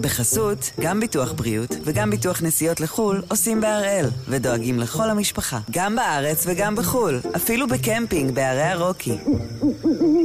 [0.00, 6.46] בחסות, גם ביטוח בריאות וגם ביטוח נסיעות לחו"ל עושים בהראל, ודואגים לכל המשפחה, גם בארץ
[6.46, 9.18] וגם בחו"ל, אפילו בקמפינג בערי הרוקי.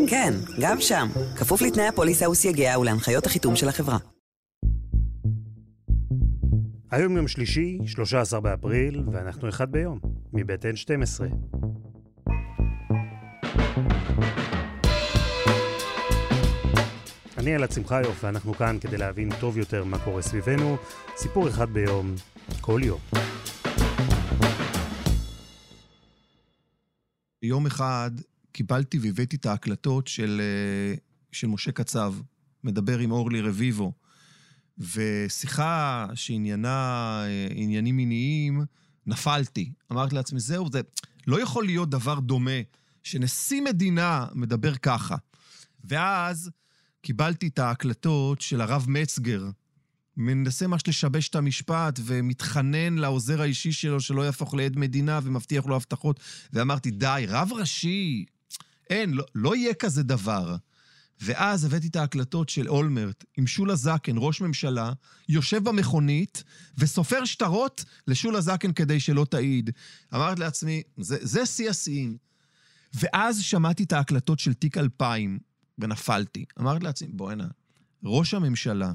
[0.10, 1.08] כן, גם שם,
[1.38, 3.98] כפוף לתנאי הפוליסה וסייגיה ולהנחיות החיתום של החברה.
[6.92, 10.00] היום יום שלישי, 13 באפריל, ואנחנו אחד ביום,
[10.34, 11.24] מבית N12.
[17.46, 20.78] אני אלעד שמחיוף, ואנחנו כאן כדי להבין טוב יותר מה קורה סביבנו.
[21.18, 22.16] סיפור אחד ביום,
[22.62, 23.00] כל יום.
[27.42, 28.12] יום אחד
[28.52, 30.96] קיבלתי והבאתי את ההקלטות של, אה,
[31.32, 32.14] של משה קצב,
[32.64, 33.94] מדבר עם אורלי רביבו,
[34.78, 38.62] ושיחה שעניינה אה, עניינים מיניים,
[39.06, 39.72] נפלתי.
[39.92, 40.82] אמרתי לעצמי, זהו, זה
[41.28, 42.62] לא יכול להיות דבר דומה
[43.04, 45.16] שנשיא מדינה מדבר ככה.
[45.84, 46.52] ואז
[47.06, 49.44] קיבלתי את ההקלטות של הרב מצגר,
[50.18, 55.76] מנסה ממש לשבש את המשפט ומתחנן לעוזר האישי שלו שלא יהפוך לעד מדינה ומבטיח לו
[55.76, 56.20] הבטחות.
[56.54, 58.26] ואמרתי, די, רב ראשי,
[58.90, 60.56] אין, לא, לא יהיה כזה דבר.
[61.22, 64.94] ואז הבאתי את ההקלטות של אולמרט עם שולה זקן, ראש ממשלה,
[65.30, 66.44] יושב במכונית
[66.78, 69.70] וסופר שטרות לשולה זקן כדי שלא תעיד.
[70.16, 72.18] אמרתי לעצמי, זה שיא השיאים.
[72.94, 75.40] ואז שמעתי את ההקלטות של תיק 2000,
[75.80, 76.46] ונפלתי.
[76.60, 77.48] אמרתי לעצמי, בוא הנה,
[78.04, 78.94] ראש הממשלה,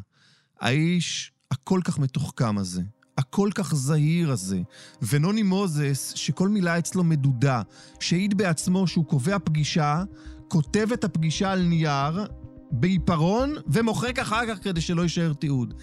[0.61, 2.83] האיש הכל כך מתוחכם הזה,
[3.19, 4.61] הכל כך זהיר הזה,
[5.03, 7.63] ונוני מוזס, שכל מילה אצלו מדודה,
[8.01, 10.05] שהעיד בעצמו שהוא קובע פגישה,
[10.49, 12.27] כותב את הפגישה על נייר,
[12.71, 15.75] בעיפרון, ומוחק אחר כך כדי שלא יישאר תיעוד.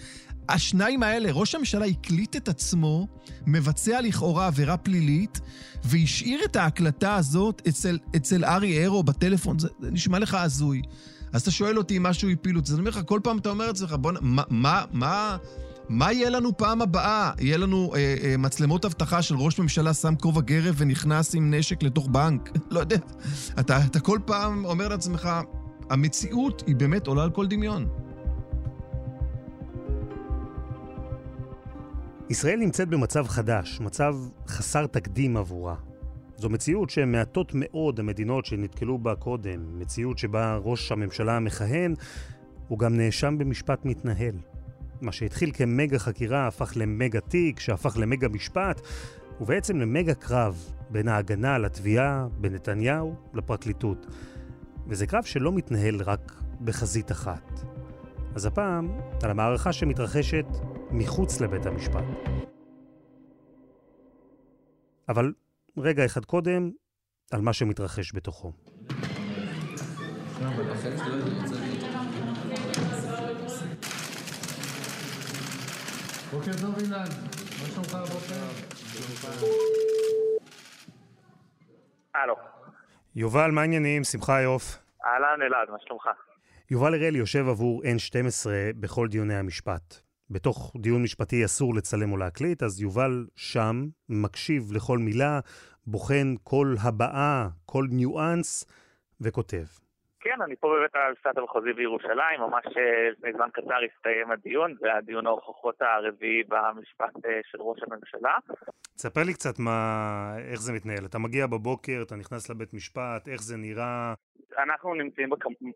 [0.48, 3.06] השניים האלה, ראש הממשלה הקליט את עצמו,
[3.46, 5.40] מבצע לכאורה עבירה פלילית,
[5.84, 9.58] והשאיר את ההקלטה הזאת אצל, אצל ארי ארו בטלפון.
[9.58, 10.82] זה, זה נשמע לך הזוי.
[11.32, 12.58] אז אתה שואל אותי אם משהו הפיל.
[12.64, 14.12] אז אני אומר לך, כל פעם אתה אומר לעצמך, בוא.
[14.20, 15.36] מה, מה, מה,
[15.88, 17.30] מה יהיה לנו פעם הבאה?
[17.40, 21.82] יהיה לנו אה, אה, מצלמות אבטחה של ראש ממשלה שם כובע גרב ונכנס עם נשק
[21.82, 22.50] לתוך בנק?
[22.70, 22.96] לא יודע.
[23.60, 25.28] אתה, אתה כל פעם אומר לעצמך,
[25.90, 27.88] המציאות היא באמת עולה על כל דמיון.
[32.30, 34.16] ישראל נמצאת במצב חדש, מצב
[34.48, 35.74] חסר תקדים עבורה.
[36.36, 41.94] זו מציאות שמעטות מאוד המדינות שנתקלו בה קודם, מציאות שבה ראש הממשלה המכהן
[42.68, 44.34] הוא גם נאשם במשפט מתנהל.
[45.00, 48.80] מה שהתחיל כמגה חקירה הפך למגה תיק, שהפך למגה משפט,
[49.40, 54.06] ובעצם למגה קרב בין ההגנה על התביעה, בנתניהו, לפרקליטות.
[54.86, 56.32] וזה קרב שלא מתנהל רק
[56.64, 57.60] בחזית אחת.
[58.34, 58.88] אז הפעם,
[59.22, 60.46] על המערכה שמתרחשת
[60.92, 62.04] מחוץ לבית המשפט.
[65.08, 65.32] אבל
[65.76, 66.70] רגע אחד קודם,
[67.30, 68.52] על מה שמתרחש בתוכו.
[76.32, 77.04] בוקר טוב אילן,
[77.60, 78.44] מה שלומך הבוקר?
[82.14, 82.34] הלו.
[83.14, 84.04] יובל, מה העניינים?
[84.04, 84.78] שמחה יוף.
[85.04, 86.04] אהלן אלעד, מה שלומך?
[86.70, 88.46] יובל הראל יושב עבור N12
[88.80, 90.07] בכל דיוני המשפט.
[90.30, 93.74] בתוך דיון משפטי אסור לצלם או להקליט, אז יובל שם
[94.08, 95.40] מקשיב לכל מילה,
[95.86, 98.64] בוחן כל הבעה, כל ניואנס,
[99.20, 99.64] וכותב.
[100.20, 104.94] כן, אני פה בבית המשפט המחוזי בירושלים, ממש אה, לפני זמן קצר הסתיים הדיון, זה
[104.94, 108.36] הדיון ההוכחות הרביעי במשפט אה, של ראש הממשלה.
[108.96, 109.80] תספר לי קצת מה,
[110.50, 111.04] איך זה מתנהל.
[111.06, 114.14] אתה מגיע בבוקר, אתה נכנס לבית משפט, איך זה נראה?
[114.58, 115.28] אנחנו נמצאים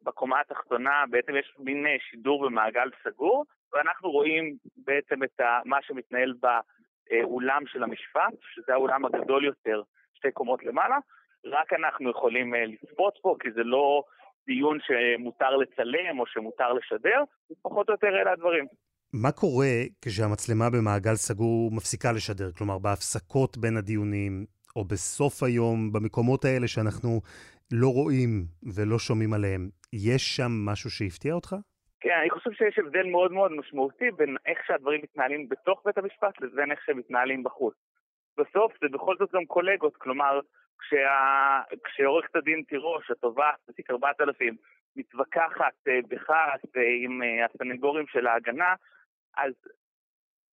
[0.05, 6.35] בקומה התחתונה, בעצם יש מין אה, שידור במעגל סגור, ואנחנו רואים בעצם את מה שמתנהל
[6.43, 9.83] באולם של המשפט, שזה האולם הגדול יותר,
[10.15, 10.97] שתי קומות למעלה.
[11.45, 14.03] רק אנחנו יכולים לצפות פה, כי זה לא
[14.47, 17.23] דיון שמותר לצלם או שמותר לשדר,
[17.63, 18.67] פחות או יותר אלה הדברים.
[19.13, 22.53] מה קורה כשהמצלמה במעגל סגור מפסיקה לשדר?
[22.53, 24.47] כלומר, בהפסקות בין הדיונים,
[24.77, 27.21] או בסוף היום, במקומות האלה שאנחנו
[27.73, 28.45] לא רואים
[28.75, 31.57] ולא שומעים עליהם, יש שם משהו שהפתיע אותך?
[32.03, 36.41] כן, אני חושב שיש הבדל מאוד מאוד משמעותי בין איך שהדברים מתנהלים בתוך בית המשפט
[36.41, 37.75] לבין איך שהם מתנהלים בחוץ.
[38.39, 40.41] בסוף זה בכל זאת גם קולגות, כלומר,
[40.79, 41.61] כשה...
[41.85, 44.57] כשעורכת הדין תירוש, התובעת בתיק 4000,
[44.97, 46.31] מתווכחת אה, בך
[47.03, 48.75] עם אה, הסנגורים של ההגנה,
[49.37, 49.53] אז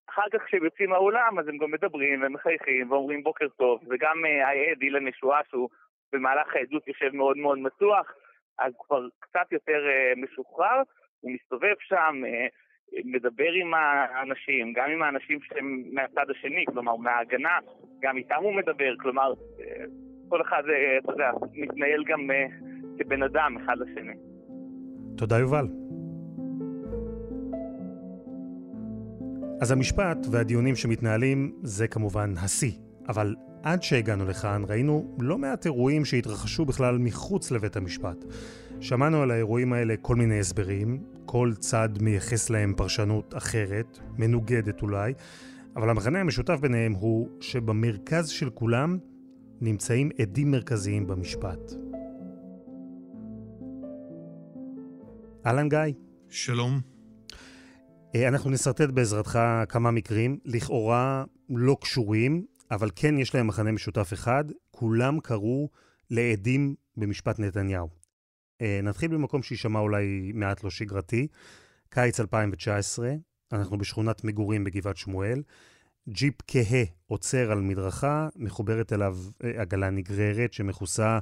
[0.10, 4.48] אחר כך כשהם יוצאים מהאולם אז הם גם מדברים ומחייכים ואומרים בוקר טוב, וגם אה,
[4.48, 5.70] העד אילן ישועה שהוא
[6.14, 8.14] במהלך העדות יושב מאוד מאוד מתוח,
[8.58, 9.82] אז כבר קצת יותר
[10.18, 10.82] משוחרר,
[11.20, 12.22] הוא מסתובב שם,
[13.06, 17.58] מדבר עם האנשים, גם עם האנשים שהם מהצד השני, כלומר מההגנה,
[18.02, 19.34] גם איתם הוא מדבר, כלומר
[20.30, 22.46] כל אחד, אה, אתה יודע, מתנהל גם אה,
[23.00, 24.14] כבן אדם אחד לשני.
[25.18, 25.68] תודה, יובל.
[29.62, 32.72] אז המשפט והדיונים שמתנהלים זה כמובן השיא,
[33.08, 38.18] אבל עד שהגענו לכאן ראינו לא מעט אירועים שהתרחשו בכלל מחוץ לבית המשפט.
[38.82, 45.14] שמענו על האירועים האלה כל מיני הסברים, כל צד מייחס להם פרשנות אחרת, מנוגדת אולי,
[45.76, 48.98] אבל המכנה המשותף ביניהם הוא שבמרכז של כולם
[49.62, 51.74] נמצאים עדים מרכזיים במשפט.
[55.46, 55.80] אהלן גיא.
[56.30, 56.80] שלום.
[58.16, 59.40] אה, אנחנו נסרטט בעזרתך
[59.70, 65.70] כמה מקרים, לכאורה לא קשורים, אבל כן יש להם מכנה משותף אחד, כולם קראו
[66.10, 67.99] לעדים במשפט נתניהו.
[68.62, 71.28] אה, נתחיל במקום שיישמע אולי מעט לא שגרתי.
[71.90, 73.12] קיץ 2019,
[73.52, 75.42] אנחנו בשכונת מגורים בגבעת שמואל.
[76.10, 81.20] ג'יפ כהה עוצר על מדרכה, מחוברת אליו אה, עגלה נגררת שמכוסה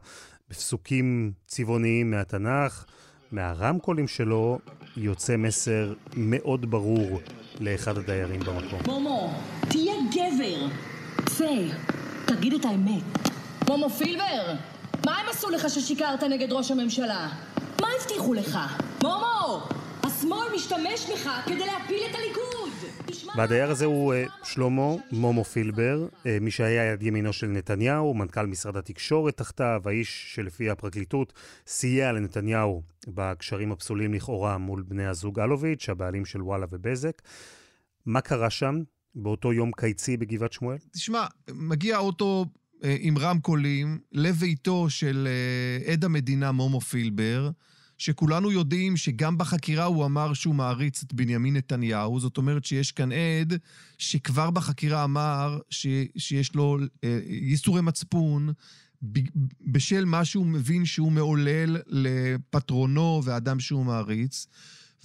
[0.49, 2.85] בפסוקים צבעוניים מהתנ"ך.
[3.31, 4.59] מהרמקולים שלו
[4.97, 7.19] יוצא מסר מאוד ברור
[7.59, 8.79] לאחד הדיירים במקום.
[8.85, 9.33] מומו,
[9.69, 10.67] תהיה גבר!
[11.25, 11.67] צא,
[12.25, 13.03] תגיד את האמת.
[13.67, 14.55] מומו פילבר,
[15.05, 17.29] מה הם עשו לך ששיקרת נגד ראש הממשלה?
[17.81, 18.59] מה הבטיחו לך?
[19.03, 19.67] מומו!
[20.03, 22.57] השמאל משתמש בך כדי להפיל את הליכוד!
[23.35, 28.45] והדייר הזה הוא uh, שלמה מומו פילבר, uh, מי שהיה יד ימינו של נתניהו, מנכ"ל
[28.45, 31.33] משרד התקשורת תחתיו, האיש שלפי הפרקליטות
[31.67, 37.21] סייע לנתניהו בקשרים הפסולים לכאורה מול בני הזוג אלוביץ', הבעלים של וואלה ובזק.
[38.05, 38.81] מה קרה שם
[39.15, 40.77] באותו יום קיצי בגבעת שמואל?
[40.91, 42.66] תשמע, מגיע אוטו אה,
[42.99, 47.49] עם רמקולים לביתו של אה, עד המדינה מומו פילבר,
[47.97, 53.09] שכולנו יודעים שגם בחקירה הוא אמר שהוא מעריץ את בנימין נתניהו, זאת אומרת שיש כאן
[53.11, 53.53] עד
[53.97, 55.87] שכבר בחקירה אמר ש,
[56.17, 58.49] שיש לו אה, ייסורי מצפון
[59.61, 64.47] בשל מה שהוא מבין שהוא מעולל לפטרונו ואדם שהוא מעריץ,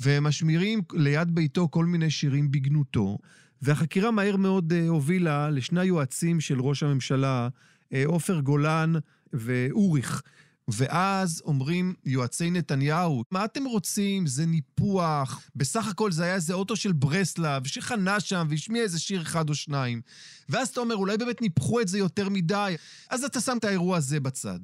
[0.01, 3.19] ומשמירים ליד ביתו כל מיני שירים בגנותו.
[3.63, 7.49] והחקירה מהר מאוד אה, הובילה לשני היועצים של ראש הממשלה,
[7.93, 8.93] אה, עופר גולן
[9.33, 10.23] ואוריך.
[10.69, 14.27] ואז אומרים יועצי נתניהו, מה אתם רוצים?
[14.27, 15.41] זה ניפוח.
[15.57, 19.55] בסך הכל זה היה איזה אוטו של ברסלב שחנה שם והשמיע איזה שיר אחד או
[19.55, 20.01] שניים.
[20.49, 22.77] ואז אתה אומר, אולי באמת ניפחו את זה יותר מדי.
[23.11, 24.61] אז אתה שם את האירוע הזה בצד.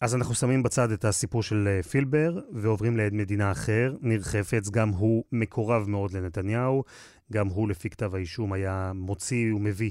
[0.00, 4.70] אז אנחנו שמים בצד את הסיפור של אה, פילבר ועוברים לעד מדינה אחר, ניר חפץ,
[4.70, 6.84] גם הוא מקורב מאוד לנתניהו,
[7.32, 9.90] גם הוא לפי כתב האישום היה מוציא ומביא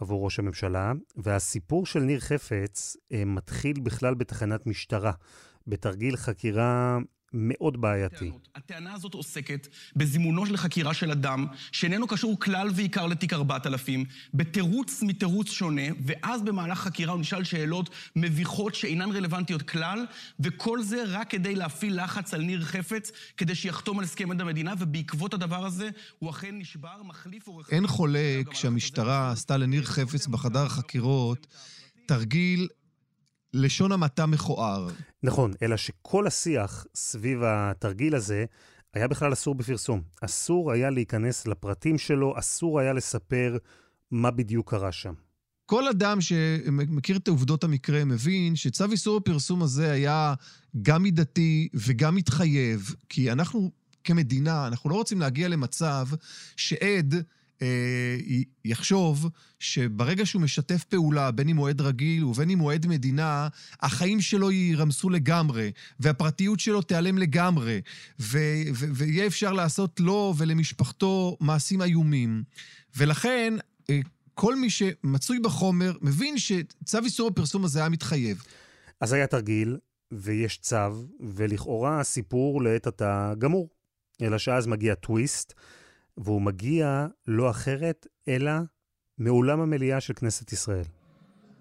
[0.00, 5.12] עבור ראש הממשלה, והסיפור של ניר חפץ אה, מתחיל בכלל בתחנת משטרה,
[5.66, 6.98] בתרגיל חקירה
[7.34, 8.30] מאוד בעייתי.
[8.54, 15.02] הטענה הזאת עוסקת בזימונו של חקירה של אדם שאיננו קשור כלל ועיקר לתיק 4000, בתירוץ
[15.02, 20.06] מתירוץ שונה, ואז במהלך חקירה הוא נשאל שאלות מביכות שאינן רלוונטיות כלל,
[20.40, 24.74] וכל זה רק כדי להפעיל לחץ על ניר חפץ, כדי שיחתום על הסכם עד המדינה,
[24.78, 27.70] ובעקבות הדבר הזה הוא אכן נשבר, מחליף עורך...
[27.70, 31.46] אין חולק שהמשטרה עשתה לניר חפץ בחדר החקירות
[32.06, 32.68] תרגיל
[33.54, 34.88] לשון המעטה מכוער.
[35.22, 38.44] נכון, אלא שכל השיח סביב התרגיל הזה
[38.94, 40.02] היה בכלל אסור בפרסום.
[40.20, 43.56] אסור היה להיכנס לפרטים שלו, אסור היה לספר
[44.10, 45.14] מה בדיוק קרה שם.
[45.66, 50.34] כל אדם שמכיר את עובדות המקרה מבין שצו איסור הפרסום הזה היה
[50.82, 53.70] גם מידתי וגם מתחייב, כי אנחנו
[54.04, 56.06] כמדינה, אנחנו לא רוצים להגיע למצב
[56.56, 57.14] שעד
[58.64, 59.28] יחשוב
[59.58, 63.48] שברגע שהוא משתף פעולה, בין אם הוא עד רגיל ובין אם הוא עד מדינה,
[63.80, 67.80] החיים שלו יירמסו לגמרי, והפרטיות שלו תיעלם לגמרי,
[68.20, 68.38] ו-
[68.74, 72.42] ו- ויהיה אפשר לעשות לו ולמשפחתו מעשים איומים.
[72.96, 73.54] ולכן,
[73.90, 74.00] אה,
[74.34, 78.42] כל מי שמצוי בחומר מבין שצו איסור הפרסום הזה היה מתחייב.
[79.00, 79.76] אז היה תרגיל,
[80.12, 83.68] ויש צו, ולכאורה הסיפור לעת עתה גמור.
[84.22, 85.54] אלא שאז מגיע טוויסט.
[86.16, 88.52] והוא מגיע לא אחרת, אלא
[89.18, 90.84] מאולם המליאה של כנסת ישראל.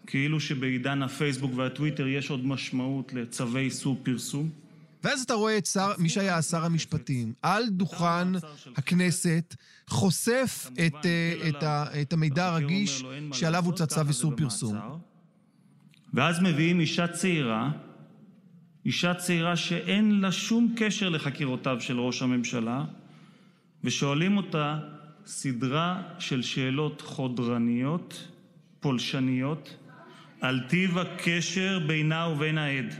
[0.08, 4.50] כאילו שבעידן הפייסבוק והטוויטר יש עוד משמעות לצווי איסור פרסום.
[5.03, 8.27] ואז אתה רואה את שר, מי שהיה שר המשפטים, על דוכן
[8.75, 9.55] הכנסת,
[9.88, 13.03] חושף את, uh, את, ה, את המידע הרגיש
[13.34, 14.77] שעליו הוצא צו איסור פרסום.
[16.13, 17.72] ואז מביאים אישה צעירה,
[18.86, 22.86] אישה צעירה שאין לה שום קשר לחקירותיו של ראש הממשלה,
[23.83, 24.79] ושואלים אותה
[25.25, 28.27] סדרה של שאלות חודרניות,
[28.79, 29.77] פולשניות,
[30.41, 32.95] על טיב הקשר בינה ובין העד.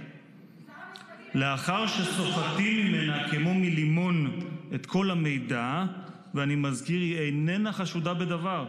[1.36, 4.40] לאחר שסוחטים ממנה כמו מלימון
[4.76, 5.86] את כל המידע,
[6.34, 8.66] ואני מזכיר, היא איננה חשודה בדבר.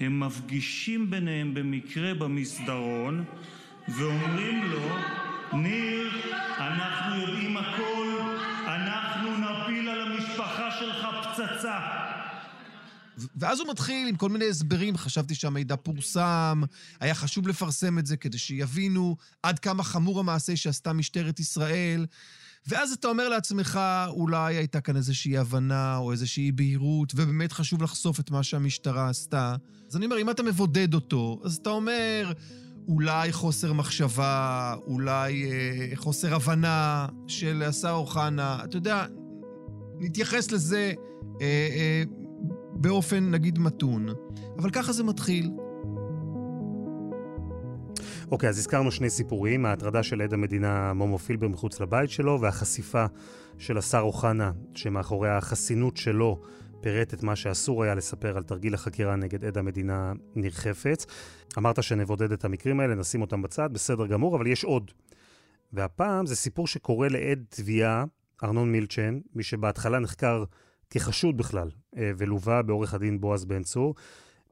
[0.00, 3.24] הם מפגישים ביניהם במקרה במסדרון
[3.88, 4.96] ואומרים לו,
[5.52, 6.10] ניר,
[6.58, 8.20] אנחנו יודעים הכל,
[8.66, 9.83] אנחנו נפיל
[10.38, 11.78] המשפחה שלך פצצה.
[13.36, 16.62] ואז הוא מתחיל עם כל מיני הסברים, חשבתי שהמידע פורסם,
[17.00, 22.06] היה חשוב לפרסם את זה כדי שיבינו עד כמה חמור המעשה שעשתה משטרת ישראל.
[22.66, 28.20] ואז אתה אומר לעצמך, אולי הייתה כאן איזושהי הבנה או איזושהי בהירות, ובאמת חשוב לחשוף
[28.20, 29.56] את מה שהמשטרה עשתה.
[29.90, 32.32] אז אני אומר, אם אתה מבודד אותו, אז אתה אומר,
[32.88, 38.58] אולי חוסר מחשבה, אולי אה, חוסר הבנה של השר אוחנה.
[38.64, 39.06] אתה יודע,
[39.98, 40.92] נתייחס לזה
[41.40, 42.02] אה, אה,
[42.72, 44.08] באופן, נגיד, מתון.
[44.58, 45.50] אבל ככה זה מתחיל.
[48.30, 53.06] אוקיי, אז הזכרנו שני סיפורים, ההטרדה של עד המדינה מומו פילבר מחוץ לבית שלו, והחשיפה
[53.58, 56.40] של השר אוחנה, שמאחורי החסינות שלו
[56.80, 61.06] פירט את מה שאסור היה לספר על תרגיל החקירה נגד עד המדינה ניר חפץ.
[61.58, 64.90] אמרת שנבודד את המקרים האלה, נשים אותם בצד, בסדר גמור, אבל יש עוד.
[65.72, 68.04] והפעם זה סיפור שקורה לעד תביעה,
[68.42, 70.44] ארנון מילצ'ן, מי שבהתחלה נחקר
[70.90, 73.94] כחשוד בכלל, אה, ולווה בעורך הדין בועז בן צור.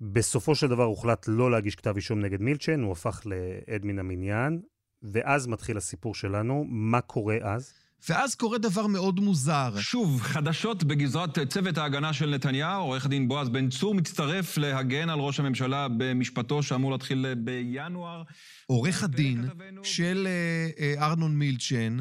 [0.01, 4.61] בסופו של דבר הוחלט לא להגיש כתב אישום נגד מילצ'ן, הוא הפך לעד מן המניין,
[5.03, 6.65] ואז מתחיל הסיפור שלנו.
[6.69, 7.73] מה קורה אז?
[8.09, 9.71] ואז קורה דבר מאוד מוזר.
[9.81, 15.19] שוב, חדשות בגזרת צוות ההגנה של נתניהו, עורך הדין בועז בן צור מצטרף להגן על
[15.19, 18.23] ראש הממשלה במשפטו שאמור להתחיל בינואר.
[18.67, 19.45] עורך הדין
[19.83, 21.99] של אה, אה, ארנון מילצ'ן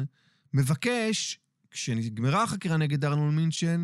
[0.54, 1.38] מבקש,
[1.72, 3.82] כשנגמרה החקירה נגד ארנון מילצ'ן,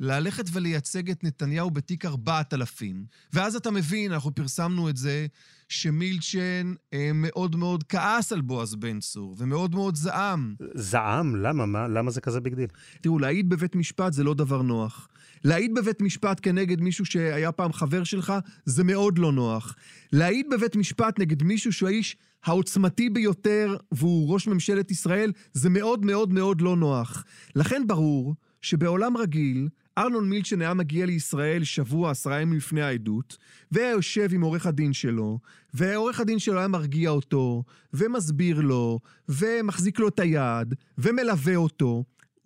[0.00, 3.04] ללכת ולייצג את נתניהו בתיק 4000.
[3.32, 5.26] ואז אתה מבין, אנחנו פרסמנו את זה,
[5.68, 10.54] שמילצ'ן אה, מאוד מאוד כעס על בועז בן צור, ומאוד מאוד זעם.
[10.74, 11.36] זעם?
[11.36, 11.66] למה?
[11.66, 11.88] מה?
[11.88, 12.68] למה זה כזה big deal?
[13.00, 15.08] תראו, להעיד בבית משפט זה לא דבר נוח.
[15.44, 18.32] להעיד בבית משפט כנגד מישהו שהיה פעם חבר שלך,
[18.64, 19.76] זה מאוד לא נוח.
[20.12, 26.04] להעיד בבית משפט נגד מישהו שהוא האיש העוצמתי ביותר, והוא ראש ממשלת ישראל, זה מאוד
[26.04, 27.24] מאוד מאוד לא נוח.
[27.54, 33.36] לכן ברור שבעולם רגיל, ארנון מילצ'ן היה מגיע לישראל שבוע, עשרה ימים לפני העדות,
[33.72, 35.38] והיה יושב עם עורך הדין שלו,
[35.74, 42.04] ועורך הדין שלו היה מרגיע אותו, ומסביר לו, ומחזיק לו את היד, ומלווה אותו.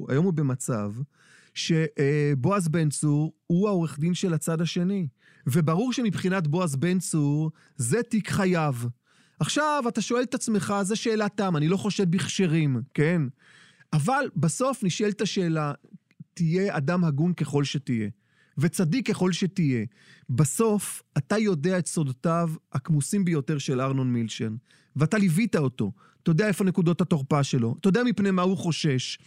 [0.09, 0.92] היום הוא במצב
[1.54, 5.09] שבועז בן צור הוא העורך דין של הצד השני.
[5.47, 8.75] וברור שמבחינת בועז בן צור, זה תיק חייו.
[9.40, 13.23] עכשיו, אתה שואל את עצמך, זו שאלת תם, אני לא חושד בכשרים, כן?
[13.92, 15.73] אבל בסוף נשאלת השאלה,
[16.40, 18.09] תהיה אדם הגון ככל שתהיה,
[18.59, 19.85] וצדיק ככל שתהיה.
[20.30, 24.56] בסוף, אתה יודע את סודותיו הכמוסים ביותר של ארנון מילשן,
[24.97, 25.92] ואתה ליווית אותו.
[26.23, 29.18] אתה יודע איפה נקודות התורפה שלו, אתה יודע מפני מה הוא חושש.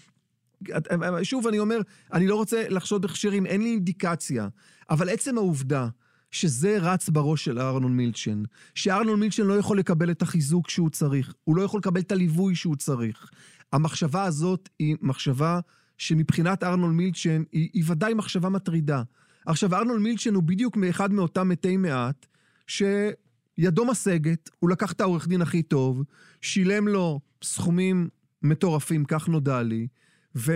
[1.23, 1.81] שוב, אני אומר,
[2.13, 4.47] אני לא רוצה לחשוד בכשרים, אין לי אינדיקציה,
[4.89, 5.87] אבל עצם העובדה
[6.31, 8.43] שזה רץ בראש של ארנון מילצ'ן,
[8.75, 12.55] שארנון מילצ'ן לא יכול לקבל את החיזוק שהוא צריך, הוא לא יכול לקבל את הליווי
[12.55, 13.29] שהוא צריך.
[13.73, 15.59] המחשבה הזאת היא מחשבה
[16.03, 19.03] שמבחינת ארנולד מילצ'ן היא, היא ודאי מחשבה מטרידה.
[19.45, 22.25] עכשיו, ארנולד מילצ'ן הוא בדיוק מאחד מאותם מתי מעט,
[22.67, 26.03] שידו משגת, הוא לקח את העורך דין הכי טוב,
[26.41, 28.09] שילם לו סכומים
[28.41, 29.87] מטורפים, כך נודע לי,
[30.35, 30.53] ו...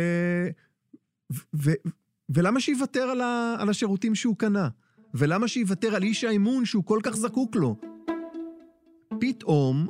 [1.32, 1.42] ו...
[1.56, 1.72] ו...
[2.30, 3.56] ולמה שיוותר על, ה...
[3.60, 4.70] על השירותים שהוא קנה?
[5.13, 7.75] ולמה שיוותר על איש האמון שהוא כל כך זקוק לו?
[9.20, 9.88] פתאום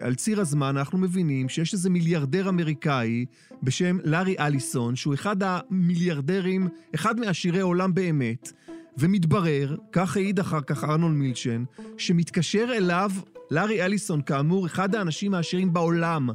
[0.00, 3.26] על ציר הזמן אנחנו מבינים שיש איזה מיליארדר אמריקאי
[3.62, 8.52] בשם לארי אליסון, שהוא אחד המיליארדרים, אחד מעשירי עולם באמת,
[8.98, 11.64] ומתברר, כך העיד אחר כך ארנון מילצ'ן,
[11.98, 13.10] שמתקשר אליו
[13.50, 16.28] לארי אליסון, כאמור, אחד האנשים העשירים בעולם,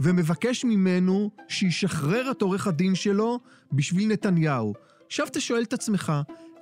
[0.00, 3.40] ומבקש ממנו שישחרר את עורך הדין שלו
[3.72, 4.74] בשביל נתניהו.
[5.06, 6.12] עכשיו אתה שואל את עצמך,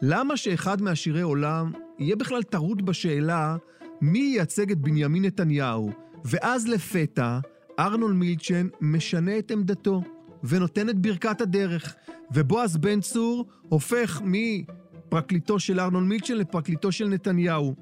[0.03, 3.57] למה שאחד מעשירי עולם יהיה בכלל טרוד בשאלה
[4.01, 5.91] מי ייצג את בנימין נתניהו?
[6.25, 7.39] ואז לפתע,
[7.79, 10.03] ארנול מילצ'ן משנה את עמדתו
[10.45, 11.95] ונותן את ברכת הדרך,
[12.35, 17.75] ובועז בן צור הופך מפרקליטו של ארנול מילצ'ן לפרקליטו של נתניהו.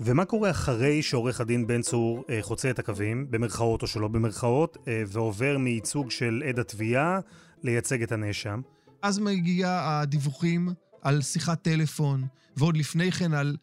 [0.00, 4.76] ומה קורה אחרי שעורך הדין בן צור אה, חוצה את הקווים, במרכאות או שלא במרכאות,
[4.88, 7.20] אה, ועובר מייצוג של עד התביעה
[7.62, 8.60] לייצג את הנאשם?
[9.02, 10.68] אז מגיע הדיווחים
[11.02, 12.24] על שיחת טלפון,
[12.56, 13.56] ועוד לפני כן על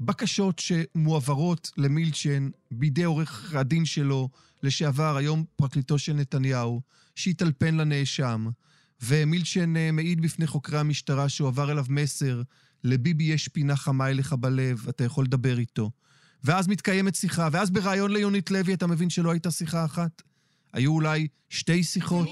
[0.00, 4.28] בקשות שמועברות למילצ'ן בידי עורך הדין שלו,
[4.62, 6.80] לשעבר, היום פרקליטו של נתניהו,
[7.14, 8.46] שהתאלפן לנאשם,
[9.02, 12.42] ומילצ'ן אה, מעיד בפני חוקרי המשטרה שהועבר אליו מסר,
[12.84, 15.90] לביבי יש פינה חמה אליך בלב, אתה יכול לדבר איתו.
[16.44, 20.22] ואז מתקיימת שיחה, ואז בריאיון ליונית לוי אתה מבין שלא הייתה שיחה אחת?
[20.72, 22.28] היו אולי שתי שיחות?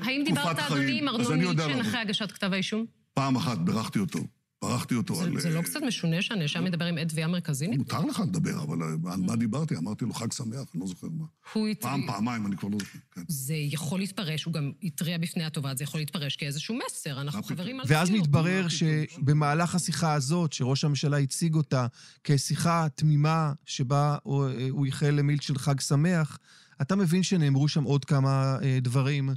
[0.00, 2.86] האם דיברת, אדוני, עם ארנון מילצ'ן אחרי הגשת כתב האישום?
[3.14, 4.18] פעם אחת בירכתי אותו.
[4.62, 5.40] ברחתי אותו זה, על...
[5.40, 7.82] זה לא קצת משונה שהנאשם מדבר עם עד תביעה מרכזי נגדו?
[7.96, 9.76] מותר לך לדבר, אבל אה, על מה דיברתי?
[9.76, 11.24] אמרתי לו חג שמח, אני לא זוכר מה.
[11.52, 12.98] הוא הת- פעם, פעמיים, אני כבר לא זוכר.
[13.14, 13.22] כן.
[13.28, 17.80] זה יכול להתפרש, הוא גם התריע בפני התובעת, זה יכול להתפרש כאיזשהו מסר, אנחנו חברים
[17.80, 18.10] על ואז.
[18.10, 21.86] מתברר שבמהלך השיחה הזאת, שראש הממשלה הציג אותה
[22.24, 26.38] כשיחה תמימה שבה הוא הוא איחל למילצ'ן חג שמח,
[26.82, 29.30] אתה מבין שנאמרו שם עוד כמה אה, דברים.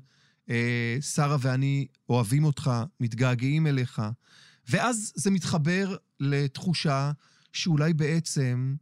[0.49, 4.01] אה, שרה ואני אוהבים אותך, מתגעגעים אליך.
[4.69, 7.11] ואז זה מתחבר לתחושה
[7.53, 8.75] שאולי בעצם,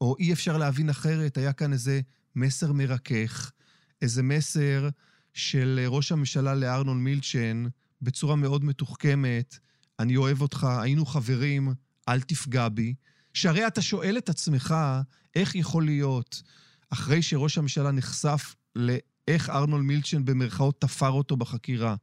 [0.00, 2.00] או אי אפשר להבין אחרת, היה כאן איזה
[2.36, 3.52] מסר מרכך,
[4.02, 4.88] איזה מסר
[5.34, 7.64] של ראש הממשלה לארנון מילצ'ן,
[8.02, 9.58] בצורה מאוד מתוחכמת,
[9.98, 11.74] אני אוהב אותך, היינו חברים,
[12.08, 12.94] אל תפגע בי.
[13.34, 14.74] שהרי אתה שואל את עצמך,
[15.34, 16.42] איך יכול להיות,
[16.90, 21.94] אחרי שראש הממשלה נחשף לאיך ארנון מילצ'ן במרכאות תפר אותו בחקירה,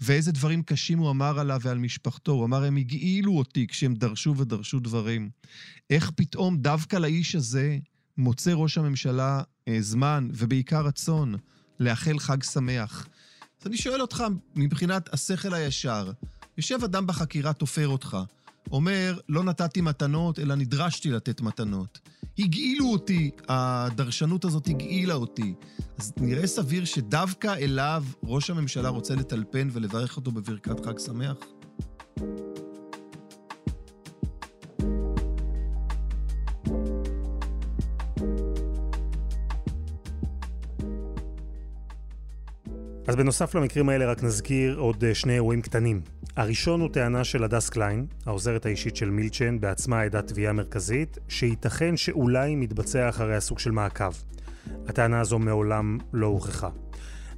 [0.00, 2.32] ואיזה דברים קשים הוא אמר עליו ועל משפחתו.
[2.32, 5.30] הוא אמר, הם הגעילו אותי כשהם דרשו ודרשו דברים.
[5.90, 7.78] איך פתאום דווקא לאיש הזה
[8.16, 11.34] מוצא ראש הממשלה אה, זמן, ובעיקר רצון,
[11.80, 13.08] לאחל חג שמח.
[13.60, 16.12] אז אני שואל אותך, מבחינת השכל הישר,
[16.56, 18.16] יושב אדם בחקירה, תופר אותך,
[18.72, 21.98] אומר, לא נתתי מתנות, אלא נדרשתי לתת מתנות.
[22.38, 25.54] הגעילו אותי, הדרשנות הזאת הגעילה אותי.
[25.98, 31.36] אז נראה סביר שדווקא אליו ראש הממשלה רוצה לטלפן ולברך אותו בברכת חג שמח?
[43.06, 46.00] אז בנוסף למקרים האלה רק נזכיר עוד אה, שני אירועים קטנים.
[46.40, 51.96] הראשון הוא טענה של הדס קליין, העוזרת האישית של מילצ'ן, בעצמה עדת תביעה מרכזית, שייתכן
[51.96, 54.12] שאולי מתבצע אחריה סוג של מעקב.
[54.88, 56.68] הטענה הזו מעולם לא הוכחה.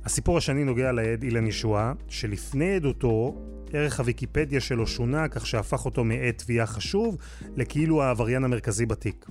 [0.04, 3.42] הסיפור השני נוגע לעד אילן ישועה, שלפני עדותו,
[3.72, 7.16] ערך הוויקיפדיה שלו שונה כך שהפך אותו מעד תביעה חשוב
[7.56, 9.26] לכאילו העבריין המרכזי בתיק.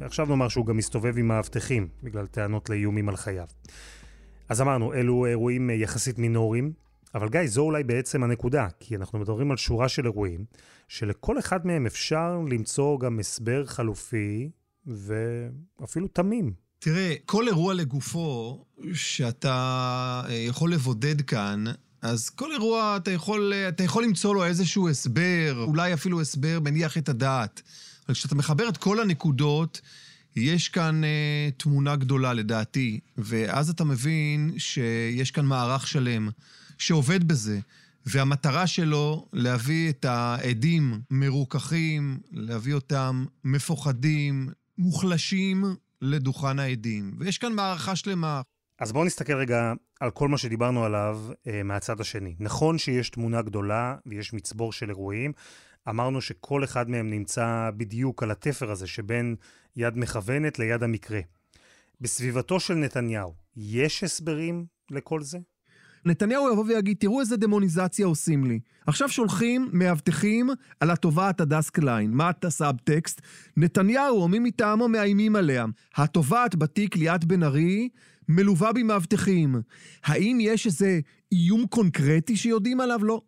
[0.00, 3.46] ועכשיו נאמר שהוא גם מסתובב עם מאבטחים, בגלל טענות לאיומים על חייו.
[4.48, 6.72] אז אמרנו, אלו אירועים יחסית מינוריים,
[7.16, 10.44] אבל גיא, זו אולי בעצם הנקודה, כי אנחנו מדברים על שורה של אירועים,
[10.88, 14.50] שלכל אחד מהם אפשר למצוא גם הסבר חלופי
[14.86, 16.52] ואפילו תמים.
[16.78, 21.64] תראה, כל אירוע לגופו שאתה אה, יכול לבודד כאן,
[22.02, 26.58] אז כל אירוע אתה יכול, אה, אתה יכול למצוא לו איזשהו הסבר, אולי אפילו הסבר
[26.60, 27.62] מניח את הדעת.
[28.06, 29.80] אבל כשאתה מחבר את כל הנקודות,
[30.36, 36.28] יש כאן אה, תמונה גדולה לדעתי, ואז אתה מבין שיש כאן מערך שלם
[36.78, 37.58] שעובד בזה,
[38.06, 45.64] והמטרה שלו להביא את העדים מרוככים, להביא אותם מפוחדים, מוחלשים
[46.00, 47.16] לדוכן העדים.
[47.18, 48.42] ויש כאן מערכה שלמה.
[48.80, 52.34] אז בואו נסתכל רגע על כל מה שדיברנו עליו אה, מהצד השני.
[52.40, 55.32] נכון שיש תמונה גדולה ויש מצבור של אירועים.
[55.88, 59.36] אמרנו שכל אחד מהם נמצא בדיוק על התפר הזה שבין
[59.76, 61.20] יד מכוונת ליד המקרה.
[62.00, 65.38] בסביבתו של נתניהו, יש הסברים לכל זה?
[66.06, 68.60] נתניהו יבוא ויגיד, תראו איזה דמוניזציה עושים לי.
[68.86, 72.10] עכשיו שולחים מאבטחים על התובעת הדס קליין.
[72.10, 73.20] מה הסאבטקסט?
[73.56, 75.64] נתניהו או מי מטעמו מאיימים עליה.
[75.96, 77.88] התובעת בתיק ליאת בן ארי
[78.28, 79.56] מלווה במאבטחים.
[80.04, 81.00] האם יש איזה
[81.32, 83.04] איום קונקרטי שיודעים עליו?
[83.04, 83.20] לא.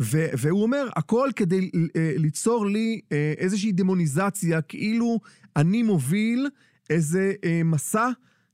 [0.00, 5.20] ו- והוא אומר, הכל כדי אה, ליצור לי אה, איזושהי דמוניזציה, כאילו
[5.56, 6.48] אני מוביל
[6.90, 8.08] איזה אה, מסע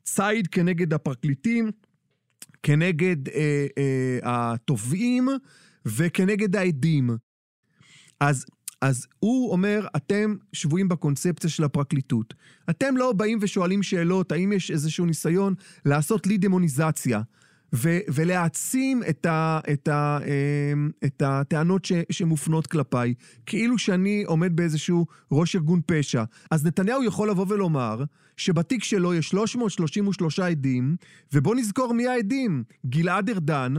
[0.05, 1.71] ציד כנגד הפרקליטים,
[2.63, 5.29] כנגד אה, אה, התובעים
[5.87, 7.11] וכנגד העדים.
[8.21, 8.47] אז,
[8.81, 12.35] אז הוא אומר, אתם שבויים בקונספציה של הפרקליטות.
[12.71, 17.21] אתם לא באים ושואלים שאלות, האם יש איזשהו ניסיון לעשות לי דמוניזציה.
[17.75, 20.19] ו- ולהעצים את, ה- את, ה-
[20.73, 23.15] אמ, את הטענות ש- שמופנות כלפיי,
[23.47, 26.25] כאילו שאני עומד באיזשהו ראש ארגון פשע.
[26.51, 28.05] אז נתניהו יכול לבוא ולומר
[28.37, 30.97] שבתיק שלו יש 333 עדים,
[31.33, 32.65] ובוא נזכור מי העדים.
[32.87, 33.75] גלעד ארדן,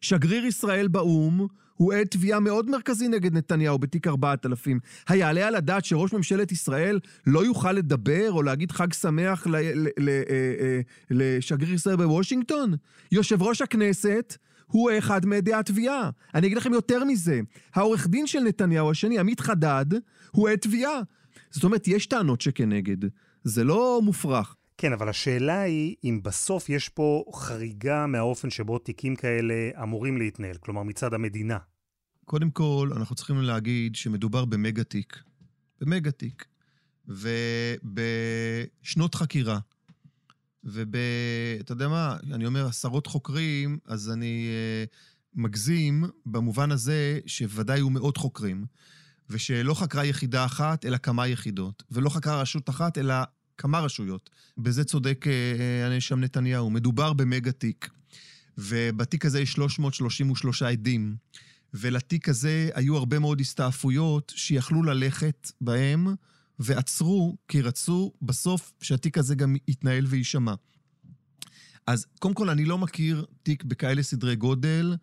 [0.00, 4.80] שגריר ישראל באו"ם, הוא עד תביעה מאוד מרכזי נגד נתניהו בתיק 4000.
[5.08, 9.60] היעלה על הדעת שראש ממשלת ישראל לא יוכל לדבר או להגיד חג שמח אה,
[10.00, 12.74] אה, לשגריר ישראל בוושינגטון?
[13.12, 16.10] יושב ראש הכנסת הוא אחד מעדי התביעה.
[16.34, 17.40] אני אגיד לכם יותר מזה,
[17.74, 19.86] העורך דין של נתניהו השני, עמית חדד,
[20.30, 21.00] הוא עד תביעה.
[21.50, 23.08] זאת אומרת, יש טענות שכנגד.
[23.44, 24.54] זה לא מופרך.
[24.76, 30.56] כן, אבל השאלה היא אם בסוף יש פה חריגה מהאופן שבו תיקים כאלה אמורים להתנהל,
[30.56, 31.58] כלומר מצד המדינה.
[32.24, 35.22] קודם כל, אנחנו צריכים להגיד שמדובר במגה תיק.
[35.80, 36.44] במגה תיק.
[37.08, 39.58] ובשנות חקירה.
[40.64, 40.96] וב...
[41.60, 44.48] אתה יודע מה, אני אומר עשרות חוקרים, אז אני
[44.86, 44.88] uh,
[45.34, 48.64] מגזים במובן הזה שוודאי היו מאות חוקרים.
[49.30, 53.14] ושלא חקרה יחידה אחת, אלא כמה יחידות, ולא חקרה רשות אחת, אלא
[53.58, 54.30] כמה רשויות.
[54.58, 56.70] בזה צודק אה, הנאשם נתניהו.
[56.70, 57.90] מדובר במגה תיק,
[58.58, 61.16] ובתיק הזה יש 333 עדים,
[61.74, 66.06] ולתיק הזה היו הרבה מאוד הסתעפויות שיכלו ללכת בהם,
[66.58, 70.54] ועצרו, כי רצו בסוף שהתיק הזה גם יתנהל ויישמע.
[71.86, 74.96] אז קודם כל, אני לא מכיר תיק בכאלה סדרי גודל,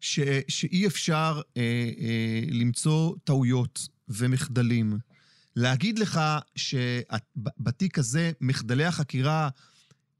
[0.00, 1.62] ש, שאי אפשר אה,
[1.98, 4.98] אה, למצוא טעויות ומחדלים.
[5.56, 6.20] להגיד לך
[6.56, 9.48] שבתיק הזה מחדלי החקירה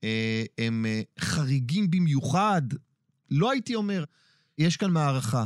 [0.04, 2.62] אה, הם אה, חריגים במיוחד,
[3.30, 4.04] לא הייתי אומר.
[4.58, 5.44] יש כאן מערכה,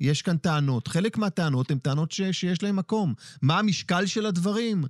[0.00, 0.88] יש כאן טענות.
[0.88, 3.14] חלק מהטענות הן טענות ש, שיש להן מקום.
[3.42, 4.84] מה המשקל של הדברים?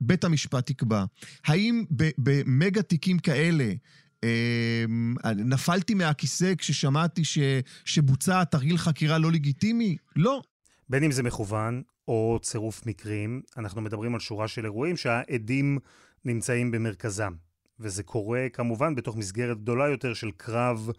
[0.00, 1.04] בית המשפט יקבע.
[1.44, 1.84] האם
[2.18, 3.72] במגה תיקים כאלה
[4.22, 7.38] אמ, נפלתי מהכיסא כששמעתי ש,
[7.84, 9.96] שבוצע תרגיל חקירה לא לגיטימי?
[10.16, 10.42] לא.
[10.90, 15.78] בין אם זה מכוון או צירוף מקרים, אנחנו מדברים על שורה של אירועים שהעדים
[16.24, 17.32] נמצאים במרכזם.
[17.80, 20.90] וזה קורה כמובן בתוך מסגרת גדולה יותר של קרב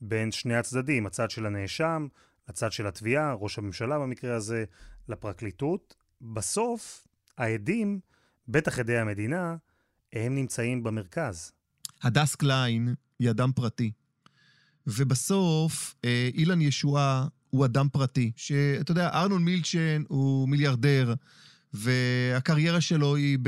[0.00, 2.06] בין שני הצדדים, הצד של הנאשם,
[2.48, 4.64] הצד של התביעה, ראש הממשלה במקרה הזה,
[5.08, 5.94] לפרקליטות.
[6.20, 7.06] בסוף,
[7.38, 8.00] העדים,
[8.48, 9.56] בטח עדי המדינה,
[10.12, 11.52] הם נמצאים במרכז.
[12.02, 13.92] הדס קליין היא אדם פרטי.
[14.86, 18.32] ובסוף, אה, אילן ישועה הוא אדם פרטי.
[18.36, 21.14] שאתה יודע, ארנון מילצ'ן הוא מיליארדר,
[21.74, 23.38] והקריירה שלו היא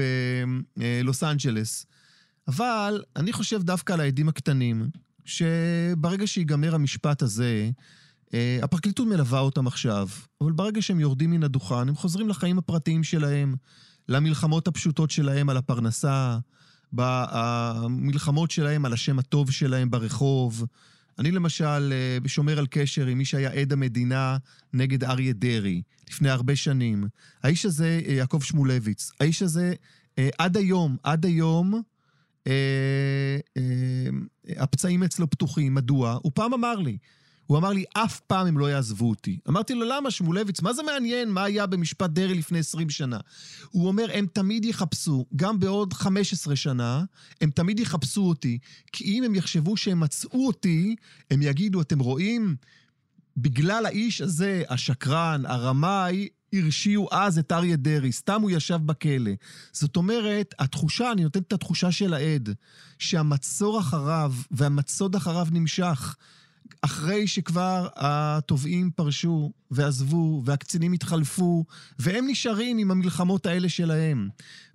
[0.76, 1.86] בלוס אנג'לס.
[2.48, 4.90] אבל אני חושב דווקא על העדים הקטנים,
[5.24, 7.70] שברגע שיגמר המשפט הזה,
[8.34, 10.08] אה, הפרקליטות מלווה אותם עכשיו,
[10.40, 13.54] אבל ברגע שהם יורדים מן הדוכן, הם חוזרים לחיים הפרטיים שלהם,
[14.08, 16.38] למלחמות הפשוטות שלהם על הפרנסה,
[16.92, 20.66] במלחמות שלהם על השם הטוב שלהם ברחוב.
[21.18, 24.36] אני למשל אה, שומר על קשר עם מי שהיה עד המדינה
[24.72, 27.04] נגד אריה דרעי לפני הרבה שנים.
[27.42, 29.74] האיש הזה, אה, יעקב שמולביץ, האיש הזה
[30.18, 31.82] אה, עד היום, עד היום,
[34.56, 35.74] הפצעים אצלו פתוחים.
[35.74, 36.18] מדוע?
[36.22, 36.98] הוא פעם אמר לי,
[37.48, 39.38] הוא אמר לי, אף פעם הם לא יעזבו אותי.
[39.48, 40.60] אמרתי לו, למה, שמולביץ?
[40.60, 43.18] מה זה מעניין מה היה במשפט דרעי לפני 20 שנה?
[43.70, 47.04] הוא אומר, הם תמיד יחפשו, גם בעוד 15 שנה,
[47.40, 48.58] הם תמיד יחפשו אותי,
[48.92, 50.96] כי אם הם יחשבו שהם מצאו אותי,
[51.30, 52.56] הם יגידו, אתם רואים?
[53.36, 59.32] בגלל האיש הזה, השקרן, הרמאי, הרשיעו אז את אריה דרעי, סתם הוא ישב בכלא.
[59.72, 62.54] זאת אומרת, התחושה, אני נותן את התחושה של העד,
[62.98, 66.16] שהמצור אחריו והמצוד אחריו נמשך.
[66.82, 71.64] אחרי שכבר התובעים פרשו ועזבו והקצינים התחלפו,
[71.98, 74.28] והם נשארים עם המלחמות האלה שלהם.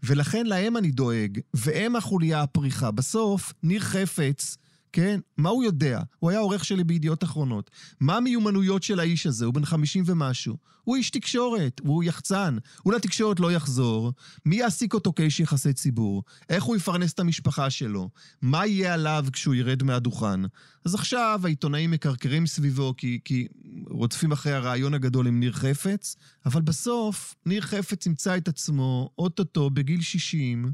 [0.03, 2.91] ולכן להם אני דואג, והם החוליה הפריחה.
[2.91, 4.57] בסוף, ניר חפץ,
[4.93, 5.19] כן?
[5.37, 5.99] מה הוא יודע?
[6.19, 7.71] הוא היה עורך שלי בידיעות אחרונות.
[7.99, 9.45] מה המיומנויות של האיש הזה?
[9.45, 10.57] הוא בן 50 ומשהו.
[10.83, 12.57] הוא איש תקשורת, הוא יחצן.
[12.83, 14.11] הוא לתקשורת לא יחזור.
[14.45, 16.23] מי יעסיק אותו כאיש יחסי ציבור?
[16.49, 18.09] איך הוא יפרנס את המשפחה שלו?
[18.41, 20.39] מה יהיה עליו כשהוא ירד מהדוכן?
[20.85, 23.47] אז עכשיו העיתונאים מקרקרים סביבו כי, כי
[23.89, 29.69] רודפים אחרי הרעיון הגדול עם ניר חפץ, אבל בסוף ניר חפץ ימצא את עצמו אוטוטו
[29.69, 30.71] בגיל 60,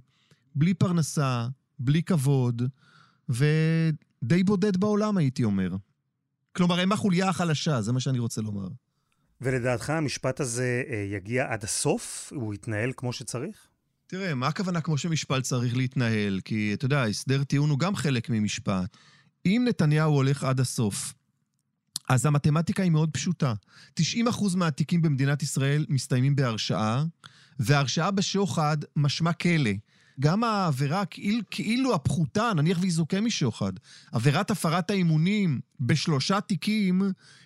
[0.56, 1.48] בלי פרנסה,
[1.80, 2.62] בלי כבוד,
[3.30, 3.46] ו...
[4.24, 5.76] די בודד בעולם, הייתי אומר.
[6.52, 8.68] כלומר, הם החוליה החלשה, זה מה שאני רוצה לומר.
[9.42, 12.34] ולדעתך המשפט הזה אה, יגיע עד הסוף?
[12.36, 13.68] הוא יתנהל כמו שצריך?
[14.08, 16.40] תראה, מה הכוונה כמו שמשפט צריך להתנהל?
[16.46, 18.98] כי, אתה יודע, הסדר טיעון הוא גם חלק ממשפט.
[19.46, 21.14] אם נתניהו הולך עד הסוף,
[22.10, 23.54] אז המתמטיקה היא מאוד פשוטה.
[24.00, 24.04] 90%
[24.56, 27.04] מהתיקים במדינת ישראל מסתיימים בהרשעה,
[27.60, 29.72] והרשעה בשוחד משמע כלא.
[30.20, 33.74] גם העבירה כאילו, כאילו הפחותה, נניח והיא זוכה משוחד,
[34.12, 37.02] עבירת הפרת האימונים בשלושה תיקים,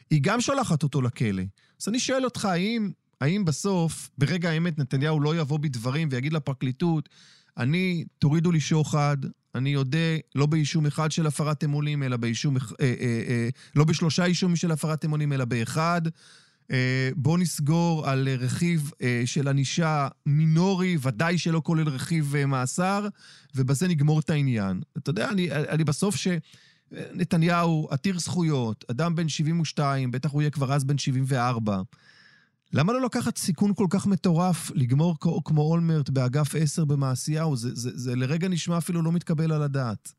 [0.10, 1.44] היא גם שולחת אותו לכלא.
[1.82, 7.10] אז אני שואל אותך, האם, האם בסוף, ברגע האמת, נתניהו לא יבוא בדברים ויגיד לפרקליטות,
[7.58, 9.18] אני, תורידו לי שוחד,
[9.56, 14.26] אני אודה לא באישום אחד של הפרת אמונים, אלא באישום, אה, אה, אה, לא בשלושה
[14.26, 16.02] אישומים של הפרת אמונים, אלא באחד.
[16.74, 23.08] אה, בואו נסגור על רכיב אה, של ענישה מינורי, ודאי שלא כולל רכיב אה, מאסר,
[23.56, 24.82] ובזה נגמור את העניין.
[24.98, 26.28] אתה יודע, אני, אני בסוף ש...
[27.14, 31.82] נתניהו עתיר זכויות, אדם בן 72, בטח הוא יהיה כבר אז בן 74.
[32.74, 37.56] למה לא לקחת סיכון כל כך מטורף לגמור כמו אולמרט באגף 10 במעשיהו?
[37.56, 40.14] זה, זה, זה לרגע נשמע אפילו לא מתקבל על הדעת.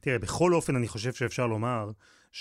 [0.00, 1.90] תראה, בכל אופן אני חושב שאפשר לומר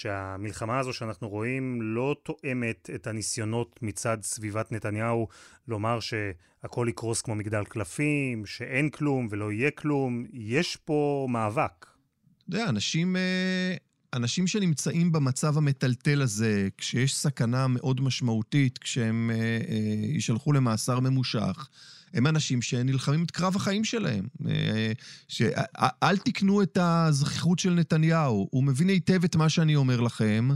[0.01, 5.27] שהמלחמה הזו שאנחנו רואים לא תואמת את הניסיונות מצד סביבת נתניהו
[5.67, 10.25] לומר שהכל יקרוס כמו מגדל קלפים, שאין כלום ולא יהיה כלום.
[10.33, 11.85] יש פה מאבק.
[12.49, 13.75] אתה יודע, אנשים, אה,
[14.13, 19.35] אנשים שנמצאים במצב המטלטל הזה, כשיש סכנה מאוד משמעותית, כשהם אה,
[19.69, 19.75] אה,
[20.13, 21.69] יישלחו למאסר ממושך,
[22.13, 24.27] הם אנשים שנלחמים את קרב החיים שלהם.
[24.49, 24.91] אה,
[25.27, 30.49] שאל תקנו את הזכיחות של נתניהו, הוא מבין היטב את מה שאני אומר לכם,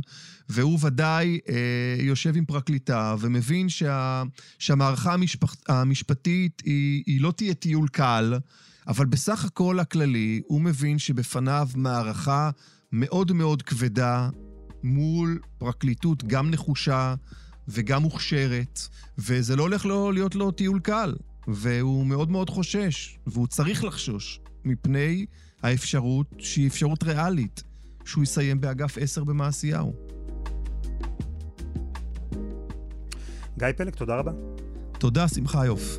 [0.49, 1.55] והוא ודאי אה,
[1.99, 4.23] יושב עם פרקליטה ומבין שה,
[4.59, 8.33] שהמערכה המשפח, המשפטית היא, היא לא תהיה טיול קל,
[8.87, 12.49] אבל בסך הכל הכללי הוא מבין שבפניו מערכה
[12.91, 14.29] מאוד מאוד כבדה
[14.83, 17.15] מול פרקליטות גם נחושה
[17.67, 18.79] וגם מוכשרת,
[19.17, 21.13] וזה לא הולך לו להיות לו טיול קל.
[21.47, 25.25] והוא מאוד מאוד חושש, והוא צריך לחשוש, מפני
[25.63, 27.63] האפשרות שהיא אפשרות ריאלית,
[28.05, 29.93] שהוא יסיים באגף 10 במעשיהו.
[33.57, 34.31] גיא פלג, תודה רבה.
[34.99, 35.97] תודה, שמחה יוף.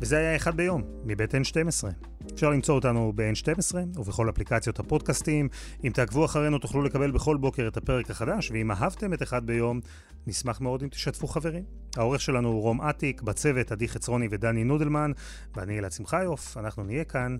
[0.00, 2.11] וזה היה אחד ביום, מבית N12.
[2.34, 5.48] אפשר למצוא אותנו ב-N12 ובכל אפליקציות הפודקאסטים.
[5.84, 9.80] אם תעקבו אחרינו תוכלו לקבל בכל בוקר את הפרק החדש, ואם אהבתם את אחד ביום,
[10.26, 11.64] נשמח מאוד אם תשתפו חברים.
[11.96, 15.12] העורך שלנו הוא רום אטיק, בצוות עדי חצרוני ודני נודלמן,
[15.56, 17.36] ואני אלעד שמחיוף, אנחנו נהיה כאן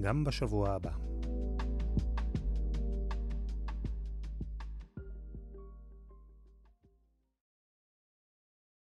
[0.00, 1.15] גם בשבוע הבא.